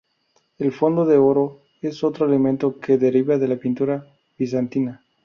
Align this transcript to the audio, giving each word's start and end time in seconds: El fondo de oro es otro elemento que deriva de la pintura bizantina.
El 0.57 0.71
fondo 0.71 1.05
de 1.05 1.19
oro 1.19 1.59
es 1.83 2.03
otro 2.03 2.25
elemento 2.25 2.79
que 2.79 2.97
deriva 2.97 3.37
de 3.37 3.47
la 3.47 3.57
pintura 3.57 4.03
bizantina. 4.35 5.03